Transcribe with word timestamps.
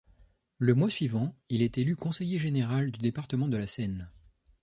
Le 0.57 0.73
mois 0.73 0.89
suivant, 0.89 1.35
il 1.49 1.61
est 1.61 1.77
élu 1.77 1.95
conseiller 1.95 2.39
général 2.39 2.89
du 2.89 2.97
département 2.97 3.47
de 3.47 3.57
la 3.57 3.67
Seine. 3.67 4.09